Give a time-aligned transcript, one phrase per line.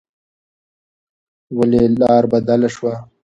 [1.57, 2.93] ولې لار بدله شوه؟